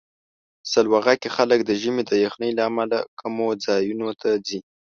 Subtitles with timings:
[0.71, 4.59] سلواغه کې خلک د ژمي د یخنۍ له امله کمو ځایونو ته ځي.